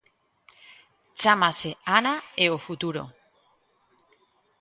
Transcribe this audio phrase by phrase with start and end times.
[1.19, 3.03] Chámase Ana e o futuro.